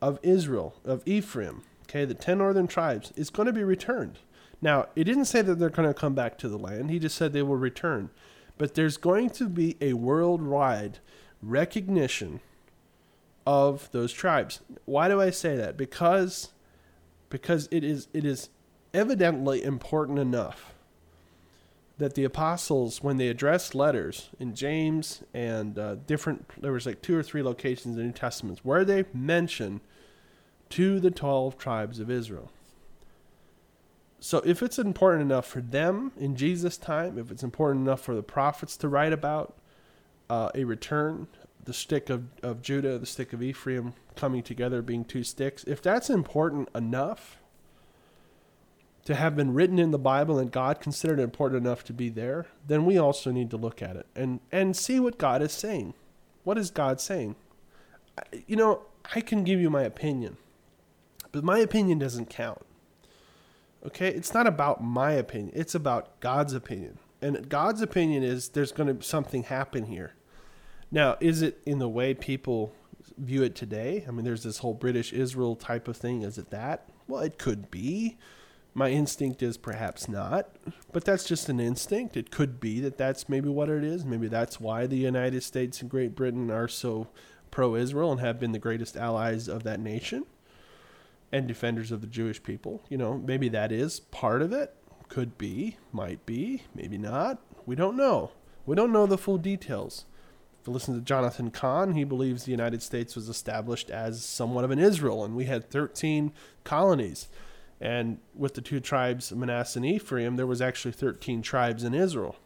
of 0.01 0.19
Israel, 0.23 0.77
of 0.85 1.03
Ephraim, 1.07 1.63
okay, 1.85 2.05
the 2.05 2.15
ten 2.15 2.39
northern 2.39 2.67
tribes, 2.67 3.13
is 3.17 3.31
going 3.31 3.47
to 3.47 3.53
be 3.53 3.65
returned. 3.65 4.19
Now, 4.61 4.87
it 4.97 5.05
didn't 5.05 5.27
say 5.27 5.43
that 5.43 5.59
they're 5.59 5.71
going 5.71 5.89
to 5.89 5.95
come 5.95 6.15
back 6.15 6.37
to 6.39 6.49
the 6.49 6.59
land. 6.59 6.91
He 6.91 6.99
just 6.99 7.17
said 7.17 7.33
they 7.33 7.43
will 7.43 7.57
return. 7.57 8.11
But 8.57 8.75
there's 8.75 8.97
going 8.97 9.31
to 9.31 9.49
be 9.49 9.77
a 9.81 9.93
worldwide 9.93 10.99
recognition 11.43 12.41
of 13.47 13.91
those 13.93 14.13
tribes. 14.13 14.61
Why 14.85 15.09
do 15.09 15.21
I 15.21 15.31
say 15.31 15.57
that? 15.57 15.77
Because 15.77 16.51
because 17.31 17.69
it 17.71 17.85
is 17.85 18.09
it 18.13 18.25
is 18.25 18.51
evidently 18.93 19.63
important 19.63 20.19
enough 20.19 20.75
that 21.99 22.15
the 22.15 22.25
apostles, 22.25 23.03
when 23.03 23.17
they 23.17 23.29
addressed 23.29 23.75
letters 23.75 24.31
in 24.39 24.55
James 24.55 25.23
and 25.35 25.79
uh, 25.79 25.97
different, 26.07 26.49
there 26.61 26.73
was 26.73 26.87
like 26.87 27.03
two 27.03 27.17
or 27.17 27.23
three 27.23 27.43
locations 27.43 27.97
in 27.97 27.97
the 27.97 28.05
New 28.05 28.13
Testament 28.13 28.61
where 28.63 28.85
they 28.85 29.05
mention 29.13 29.81
to 30.71 31.01
the 31.01 31.11
12 31.11 31.59
tribes 31.59 31.99
of 31.99 32.11
Israel. 32.11 32.51
So 34.21 34.39
if 34.45 34.63
it's 34.63 34.79
important 34.79 35.23
enough 35.23 35.47
for 35.47 35.61
them 35.61 36.13
in 36.17 36.37
Jesus' 36.37 36.77
time, 36.77 37.19
if 37.19 37.31
it's 37.31 37.43
important 37.43 37.87
enough 37.87 38.01
for 38.01 38.15
the 38.15 38.23
prophets 38.23 38.77
to 38.79 38.89
write 38.89 39.13
about 39.13 39.57
uh, 40.31 40.51
a 40.55 40.65
return, 40.65 41.27
the 41.65 41.73
stick 41.73 42.11
of, 42.11 42.25
of 42.43 42.63
Judah, 42.63 42.99
the 42.99 43.07
stick 43.07 43.33
of 43.33 43.43
Ephraim 43.43 43.95
coming 44.17 44.43
together 44.43 44.83
being 44.83 45.05
two 45.05 45.25
sticks, 45.25 45.65
if 45.65 45.83
that's 45.83 46.11
important 46.11 46.69
enough 46.75 47.38
to 49.09 49.15
have 49.15 49.35
been 49.35 49.55
written 49.55 49.79
in 49.79 49.91
the 49.91 49.99
Bible 49.99 50.39
and 50.39 50.53
God 50.53 50.81
considered 50.81 51.19
it 51.19 51.23
important 51.23 51.65
enough 51.65 51.83
to 51.85 51.95
be 51.95 52.11
there, 52.11 52.45
then 52.67 52.85
we 52.85 52.99
also 52.99 53.31
need 53.31 53.49
to 53.49 53.57
look 53.57 53.81
at 53.81 53.97
it 53.97 54.05
and, 54.15 54.39
and 54.53 54.77
see 54.77 55.01
what 55.01 55.17
God 55.17 55.41
is 55.41 55.51
saying. 55.51 55.95
What 56.45 56.59
is 56.59 56.71
God 56.71 57.01
saying? 57.01 57.35
You 58.47 58.57
know, 58.57 58.83
I 59.15 59.23
can 59.23 59.45
give 59.45 59.61
you 59.63 59.71
my 59.71 59.81
opinion, 59.81 60.37
but 61.33 61.43
my 61.43 61.59
opinion 61.59 61.99
doesn't 61.99 62.29
count. 62.29 62.61
Okay? 63.87 64.09
It's 64.09 64.35
not 64.35 64.47
about 64.47 64.85
my 64.85 65.13
opinion, 65.13 65.53
it's 65.55 65.75
about 65.75 66.21
God's 66.21 66.53
opinion. 66.53 66.99
And 67.23 67.49
God's 67.49 67.81
opinion 67.81 68.23
is 68.23 68.51
there's 68.51 68.73
going 68.73 68.89
to 68.89 68.95
be 68.95 69.03
something 69.03 69.45
happen 69.45 69.87
here. 69.87 70.13
Now, 70.91 71.17
is 71.19 71.41
it 71.41 71.63
in 71.65 71.79
the 71.79 71.89
way 71.89 72.13
people 72.13 72.75
view 73.17 73.43
it 73.43 73.55
today? 73.55 74.05
I 74.07 74.11
mean, 74.11 74.27
there's 74.27 74.43
this 74.43 74.59
whole 74.59 74.75
British 74.75 75.15
Israel 75.15 75.57
type 75.57 75.89
of 75.89 75.97
thing. 75.97 76.21
Is 76.21 76.37
it 76.37 76.51
that? 76.51 76.91
Well, 77.07 77.23
it 77.23 77.39
could 77.39 77.71
be. 77.71 78.19
My 78.75 78.91
instinct 78.91 79.43
is 79.43 79.57
perhaps 79.57 80.09
not, 80.09 80.51
but 80.93 81.05
that's 81.05 81.25
just 81.25 81.49
an 81.49 81.59
instinct. 81.59 82.17
It 82.17 82.31
could 82.31 82.61
be 82.61 82.81
that 82.81 82.97
that's 82.97 83.29
maybe 83.29 83.49
what 83.49 83.69
it 83.69 83.83
is. 83.83 84.05
Maybe 84.05 84.29
that's 84.29 84.61
why 84.61 84.87
the 84.87 84.97
United 84.97 85.43
States 85.43 85.81
and 85.81 85.91
Great 85.91 86.15
Britain 86.15 86.51
are 86.51 86.69
so 86.69 87.09
pro 87.51 87.75
Israel 87.75 88.13
and 88.13 88.21
have 88.21 88.39
been 88.39 88.53
the 88.53 88.59
greatest 88.59 88.97
allies 88.97 89.49
of 89.49 89.65
that 89.65 89.81
nation 89.81 90.27
and 91.33 91.49
defenders 91.49 91.91
of 91.91 92.01
the 92.01 92.07
Jewish 92.07 92.43
people. 92.43 92.83
You 92.89 92.99
know, 92.99 93.19
maybe 93.19 93.49
that 93.49 93.73
is 93.73 94.01
part 94.01 94.43
of 94.43 94.53
it. 94.53 94.75
Could 95.09 95.39
be, 95.39 95.79
might 95.91 96.25
be, 96.27 96.65
maybe 96.75 96.99
not. 96.99 97.41
We 97.67 97.75
don't 97.75 97.97
know. 97.97 98.33
We 98.67 98.77
don't 98.77 98.93
know 98.93 99.07
the 99.07 99.19
full 99.19 99.39
details 99.39 100.05
to 100.69 100.73
listen 100.73 100.95
to 100.95 101.01
Jonathan 101.01 101.51
Cahn, 101.51 101.95
he 101.95 102.05
believes 102.05 102.45
the 102.45 102.51
United 102.51 102.83
States 102.83 103.17
was 103.17 103.29
established 103.29 103.91
as 103.91 104.23
somewhat 104.23 104.65
of 104.65 104.71
an 104.71 104.79
Israel, 104.79 105.25
and 105.25 105.35
we 105.35 105.47
had 105.47 105.71
13 105.71 106.31
colonies. 106.63 107.29
And 107.81 108.19
with 108.35 108.55
the 108.55 108.61
two 108.61 108.81
tribes, 108.81 109.33
Manasseh 109.33 109.79
and 109.79 109.87
Ephraim, 109.87 110.37
there 110.37 110.47
was 110.47 110.61
actually 110.61 110.93
13 110.93 111.43
tribes 111.43 111.85
in 111.85 111.95
Israel. 111.95 112.37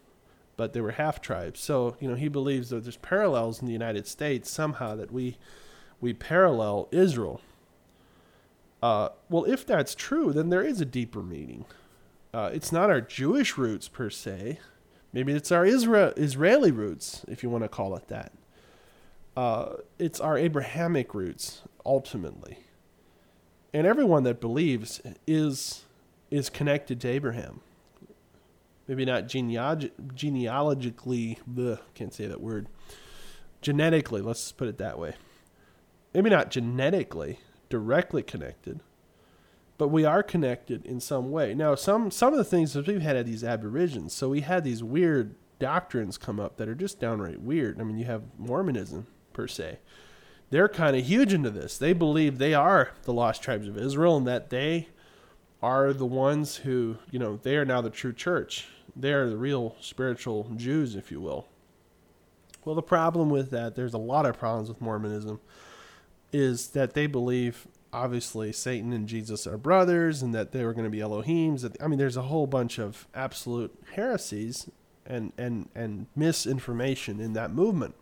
but 0.55 0.73
they 0.73 0.81
were 0.81 0.91
half 0.91 1.19
tribes. 1.21 1.59
So 1.59 1.95
you 1.99 2.07
know 2.07 2.15
he 2.15 2.27
believes 2.27 2.69
that 2.69 2.83
there's 2.83 2.97
parallels 2.97 3.59
in 3.59 3.65
the 3.67 3.73
United 3.73 4.07
States 4.07 4.49
somehow 4.49 4.95
that 4.95 5.11
we 5.11 5.37
we 5.99 6.13
parallel 6.13 6.87
Israel. 6.91 7.41
Uh, 8.81 9.09
well, 9.29 9.45
if 9.45 9.65
that's 9.65 9.95
true, 9.95 10.33
then 10.33 10.49
there 10.49 10.61
is 10.63 10.81
a 10.81 10.85
deeper 10.85 11.23
meaning. 11.23 11.65
Uh, 12.33 12.49
it's 12.53 12.71
not 12.71 12.89
our 12.89 12.99
Jewish 13.01 13.57
roots 13.57 13.87
per 13.87 14.09
se. 14.09 14.59
Maybe 15.13 15.31
it's 15.33 15.51
our 15.51 15.65
Israel, 15.65 16.11
Israeli 16.17 16.71
roots, 16.71 17.23
if 17.27 17.43
you 17.43 17.49
want 17.49 17.63
to 17.63 17.69
call 17.69 17.95
it 17.95 18.07
that. 18.09 18.33
Uh, 19.37 19.75
it's 19.99 20.19
our 20.19 20.37
Abrahamic 20.37 21.13
roots, 21.15 21.61
ultimately. 21.85 22.57
And 23.73 23.87
everyone 23.87 24.23
that 24.23 24.39
believes 24.39 25.01
is 25.25 25.85
is 26.29 26.49
connected 26.49 26.99
to 27.01 27.07
Abraham. 27.07 27.61
Maybe 28.87 29.05
not 29.05 29.25
genealog- 29.25 29.91
genealogically, 30.13 31.39
the 31.47 31.79
can't 31.93 32.13
say 32.13 32.27
that 32.27 32.41
word. 32.41 32.67
Genetically, 33.61 34.21
let's 34.21 34.51
put 34.51 34.67
it 34.67 34.77
that 34.77 34.99
way. 34.99 35.13
Maybe 36.13 36.29
not 36.29 36.51
genetically 36.51 37.39
directly 37.69 38.21
connected, 38.21 38.81
but 39.77 39.87
we 39.87 40.05
are 40.05 40.21
connected 40.21 40.85
in 40.85 40.99
some 40.99 41.31
way. 41.31 41.53
Now, 41.53 41.75
some 41.75 42.11
some 42.11 42.33
of 42.33 42.37
the 42.37 42.43
things 42.43 42.73
that 42.73 42.87
we've 42.87 43.01
had 43.01 43.15
at 43.15 43.25
these 43.25 43.43
aborigines, 43.43 44.13
so 44.13 44.29
we 44.29 44.41
had 44.41 44.63
these 44.63 44.83
weird 44.83 45.35
doctrines 45.59 46.17
come 46.17 46.39
up 46.39 46.57
that 46.57 46.67
are 46.67 46.75
just 46.75 46.99
downright 46.99 47.41
weird. 47.41 47.79
I 47.79 47.83
mean, 47.83 47.97
you 47.97 48.05
have 48.05 48.23
Mormonism 48.37 49.07
per 49.31 49.47
se. 49.47 49.79
They're 50.53 50.69
kind 50.69 50.95
of 50.95 51.03
huge 51.03 51.33
into 51.33 51.49
this. 51.49 51.79
They 51.79 51.93
believe 51.93 52.37
they 52.37 52.53
are 52.53 52.91
the 53.05 53.11
lost 53.11 53.41
tribes 53.41 53.67
of 53.67 53.75
Israel 53.75 54.17
and 54.17 54.27
that 54.27 54.51
they 54.51 54.87
are 55.63 55.93
the 55.93 56.05
ones 56.05 56.57
who, 56.57 56.97
you 57.09 57.17
know, 57.17 57.39
they 57.41 57.57
are 57.57 57.65
now 57.65 57.81
the 57.81 57.89
true 57.89 58.13
church. 58.13 58.67
They 58.95 59.13
are 59.13 59.27
the 59.27 59.35
real 59.35 59.75
spiritual 59.81 60.51
Jews, 60.55 60.95
if 60.95 61.09
you 61.09 61.19
will. 61.19 61.47
Well, 62.63 62.75
the 62.75 62.83
problem 62.83 63.31
with 63.31 63.49
that, 63.49 63.73
there's 63.73 63.95
a 63.95 63.97
lot 63.97 64.27
of 64.27 64.37
problems 64.37 64.69
with 64.69 64.79
Mormonism, 64.79 65.39
is 66.31 66.67
that 66.67 66.93
they 66.93 67.07
believe, 67.07 67.65
obviously, 67.91 68.51
Satan 68.51 68.93
and 68.93 69.07
Jesus 69.07 69.47
are 69.47 69.57
brothers 69.57 70.21
and 70.21 70.35
that 70.35 70.51
they 70.51 70.63
were 70.63 70.73
going 70.73 70.85
to 70.85 70.91
be 70.91 70.99
Elohims. 70.99 71.67
I 71.81 71.87
mean, 71.87 71.97
there's 71.97 72.15
a 72.15 72.21
whole 72.21 72.45
bunch 72.45 72.77
of 72.77 73.07
absolute 73.15 73.73
heresies 73.95 74.69
and, 75.03 75.33
and, 75.35 75.69
and 75.73 76.05
misinformation 76.15 77.19
in 77.19 77.33
that 77.33 77.51
movement 77.51 77.95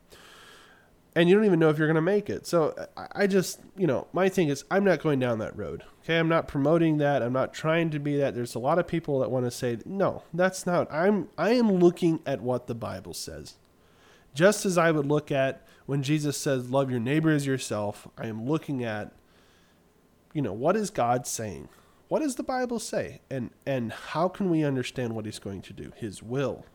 and 1.15 1.27
you 1.27 1.35
don't 1.35 1.45
even 1.45 1.59
know 1.59 1.69
if 1.69 1.77
you're 1.77 1.87
going 1.87 1.95
to 1.95 2.01
make 2.01 2.29
it. 2.29 2.47
So 2.47 2.73
I 2.95 3.27
just, 3.27 3.59
you 3.77 3.85
know, 3.85 4.07
my 4.13 4.29
thing 4.29 4.47
is 4.47 4.63
I'm 4.71 4.83
not 4.83 5.01
going 5.01 5.19
down 5.19 5.39
that 5.39 5.57
road. 5.57 5.83
Okay, 6.03 6.17
I'm 6.17 6.29
not 6.29 6.47
promoting 6.47 6.97
that. 6.97 7.21
I'm 7.21 7.33
not 7.33 7.53
trying 7.53 7.89
to 7.91 7.99
be 7.99 8.17
that. 8.17 8.33
There's 8.33 8.55
a 8.55 8.59
lot 8.59 8.79
of 8.79 8.87
people 8.87 9.19
that 9.19 9.29
want 9.29 9.45
to 9.45 9.51
say, 9.51 9.79
"No, 9.85 10.23
that's 10.33 10.65
not. 10.65 10.91
I'm 10.91 11.29
I 11.37 11.51
am 11.51 11.71
looking 11.71 12.19
at 12.25 12.41
what 12.41 12.67
the 12.67 12.75
Bible 12.75 13.13
says." 13.13 13.55
Just 14.33 14.65
as 14.65 14.77
I 14.77 14.91
would 14.91 15.05
look 15.05 15.31
at 15.31 15.65
when 15.85 16.01
Jesus 16.01 16.37
says, 16.37 16.69
"Love 16.69 16.89
your 16.89 16.99
neighbor 16.99 17.31
as 17.31 17.45
yourself," 17.45 18.07
I 18.17 18.27
am 18.27 18.47
looking 18.47 18.83
at 18.83 19.11
you 20.33 20.41
know, 20.41 20.53
what 20.53 20.75
is 20.75 20.89
God 20.89 21.27
saying? 21.27 21.69
What 22.07 22.19
does 22.19 22.35
the 22.35 22.43
Bible 22.43 22.79
say? 22.79 23.21
And 23.29 23.51
and 23.65 23.91
how 23.91 24.27
can 24.27 24.49
we 24.49 24.63
understand 24.63 25.13
what 25.15 25.25
he's 25.25 25.39
going 25.39 25.61
to 25.63 25.73
do? 25.73 25.91
His 25.95 26.21
will 26.21 26.65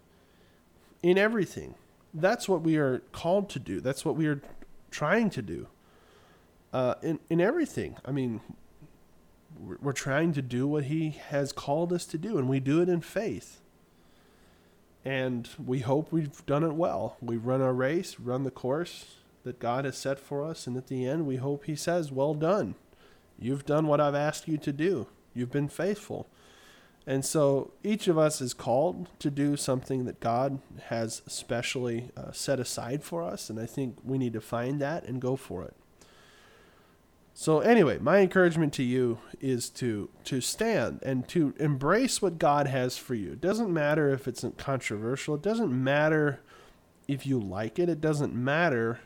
in 1.02 1.18
everything 1.18 1.74
that's 2.20 2.48
what 2.48 2.62
we 2.62 2.76
are 2.76 3.00
called 3.12 3.48
to 3.50 3.58
do. 3.58 3.80
That's 3.80 4.04
what 4.04 4.16
we 4.16 4.26
are 4.26 4.40
trying 4.90 5.30
to 5.30 5.42
do. 5.42 5.68
Uh, 6.72 6.94
in 7.02 7.18
in 7.30 7.40
everything. 7.40 7.96
I 8.04 8.10
mean, 8.10 8.40
we're, 9.58 9.78
we're 9.80 9.92
trying 9.92 10.32
to 10.34 10.42
do 10.42 10.66
what 10.66 10.84
He 10.84 11.10
has 11.28 11.52
called 11.52 11.92
us 11.92 12.04
to 12.06 12.18
do, 12.18 12.38
and 12.38 12.48
we 12.48 12.60
do 12.60 12.82
it 12.82 12.88
in 12.88 13.00
faith. 13.00 13.60
And 15.04 15.48
we 15.64 15.80
hope 15.80 16.10
we've 16.10 16.44
done 16.46 16.64
it 16.64 16.74
well. 16.74 17.16
We've 17.20 17.44
run 17.44 17.62
our 17.62 17.72
race, 17.72 18.18
run 18.18 18.42
the 18.42 18.50
course 18.50 19.16
that 19.44 19.60
God 19.60 19.84
has 19.84 19.96
set 19.96 20.18
for 20.18 20.44
us, 20.44 20.66
and 20.66 20.76
at 20.76 20.88
the 20.88 21.06
end, 21.06 21.26
we 21.26 21.36
hope 21.36 21.64
He 21.64 21.76
says, 21.76 22.10
"Well 22.10 22.34
done. 22.34 22.74
You've 23.38 23.66
done 23.66 23.86
what 23.86 24.00
I've 24.00 24.14
asked 24.14 24.48
you 24.48 24.58
to 24.58 24.72
do. 24.72 25.06
You've 25.34 25.52
been 25.52 25.68
faithful." 25.68 26.26
And 27.06 27.24
so 27.24 27.72
each 27.84 28.08
of 28.08 28.18
us 28.18 28.40
is 28.40 28.52
called 28.52 29.08
to 29.20 29.30
do 29.30 29.56
something 29.56 30.06
that 30.06 30.18
God 30.18 30.58
has 30.86 31.22
specially 31.28 32.10
uh, 32.16 32.32
set 32.32 32.58
aside 32.58 33.04
for 33.04 33.22
us. 33.22 33.48
And 33.48 33.60
I 33.60 33.66
think 33.66 33.98
we 34.02 34.18
need 34.18 34.32
to 34.32 34.40
find 34.40 34.80
that 34.80 35.04
and 35.04 35.20
go 35.20 35.36
for 35.36 35.62
it. 35.62 35.74
So 37.32 37.60
anyway, 37.60 37.98
my 37.98 38.20
encouragement 38.20 38.72
to 38.74 38.82
you 38.82 39.18
is 39.42 39.68
to 39.70 40.08
to 40.24 40.40
stand 40.40 41.00
and 41.02 41.28
to 41.28 41.54
embrace 41.60 42.22
what 42.22 42.38
God 42.38 42.66
has 42.66 42.96
for 42.96 43.14
you. 43.14 43.32
It 43.32 43.42
doesn't 43.42 43.72
matter 43.72 44.08
if 44.08 44.26
it's 44.26 44.44
controversial. 44.56 45.34
It 45.34 45.42
doesn't 45.42 45.70
matter 45.70 46.40
if 47.06 47.26
you 47.26 47.38
like 47.38 47.78
it. 47.78 47.90
It 47.90 48.00
doesn't 48.00 48.34
matter 48.34 49.00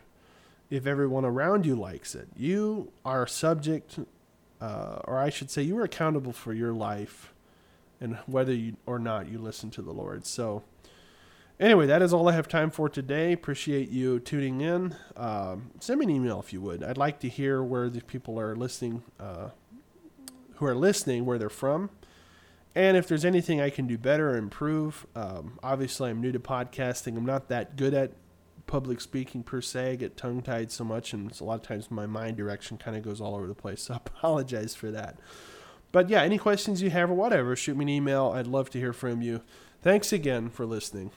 if 0.69 0.87
everyone 0.87 1.25
around 1.25 1.65
you 1.65 1.75
likes 1.75 2.15
it. 2.15 2.29
You 2.33 2.93
are 3.03 3.27
subject, 3.27 3.99
uh, 4.61 4.99
or 5.03 5.19
I 5.19 5.29
should 5.29 5.51
say, 5.51 5.61
you 5.61 5.77
are 5.77 5.83
accountable 5.83 6.31
for 6.31 6.53
your 6.53 6.71
life 6.71 7.33
and 8.01 8.17
whether 8.25 8.53
you, 8.53 8.75
or 8.85 8.99
not 8.99 9.29
you 9.29 9.37
listen 9.37 9.69
to 9.71 9.81
the 9.81 9.93
Lord. 9.93 10.25
So, 10.25 10.63
anyway, 11.59 11.85
that 11.85 12.01
is 12.01 12.11
all 12.11 12.27
I 12.27 12.33
have 12.33 12.47
time 12.47 12.71
for 12.71 12.89
today. 12.89 13.31
Appreciate 13.31 13.89
you 13.89 14.19
tuning 14.19 14.59
in. 14.59 14.95
Um, 15.15 15.71
send 15.79 15.99
me 15.99 16.05
an 16.05 16.09
email 16.09 16.39
if 16.39 16.51
you 16.51 16.59
would. 16.61 16.83
I'd 16.83 16.97
like 16.97 17.19
to 17.21 17.29
hear 17.29 17.63
where 17.63 17.89
the 17.89 18.01
people 18.01 18.39
are 18.39 18.55
listening, 18.55 19.03
uh, 19.19 19.49
who 20.55 20.65
are 20.65 20.75
listening, 20.75 21.25
where 21.25 21.37
they're 21.37 21.49
from. 21.49 21.91
And 22.73 22.95
if 22.95 23.07
there's 23.07 23.25
anything 23.25 23.59
I 23.59 23.69
can 23.69 23.85
do 23.85 23.97
better 23.97 24.31
or 24.31 24.37
improve, 24.37 25.05
um, 25.15 25.59
obviously 25.61 26.09
I'm 26.09 26.21
new 26.21 26.31
to 26.31 26.39
podcasting. 26.39 27.17
I'm 27.17 27.25
not 27.25 27.49
that 27.49 27.75
good 27.75 27.93
at 27.93 28.13
public 28.65 29.01
speaking 29.01 29.43
per 29.43 29.61
se. 29.61 29.91
I 29.91 29.95
get 29.95 30.15
tongue 30.15 30.41
tied 30.41 30.71
so 30.71 30.85
much, 30.85 31.11
and 31.11 31.37
a 31.39 31.43
lot 31.43 31.55
of 31.55 31.63
times 31.63 31.91
my 31.91 32.05
mind 32.05 32.37
direction 32.37 32.77
kind 32.77 32.95
of 32.95 33.03
goes 33.03 33.19
all 33.19 33.35
over 33.35 33.47
the 33.47 33.53
place. 33.53 33.83
So 33.83 33.93
I 33.95 33.97
apologize 33.97 34.73
for 34.73 34.89
that. 34.91 35.19
But 35.91 36.09
yeah, 36.09 36.21
any 36.21 36.37
questions 36.37 36.81
you 36.81 36.89
have 36.89 37.09
or 37.09 37.15
whatever, 37.15 37.55
shoot 37.55 37.77
me 37.77 37.85
an 37.85 37.89
email. 37.89 38.31
I'd 38.35 38.47
love 38.47 38.69
to 38.71 38.79
hear 38.79 38.93
from 38.93 39.21
you. 39.21 39.41
Thanks 39.81 40.13
again 40.13 40.49
for 40.49 40.65
listening. 40.65 41.11